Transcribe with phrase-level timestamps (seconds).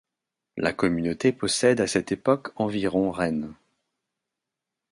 [0.57, 3.53] La communauté possède à cette époque environ rennes.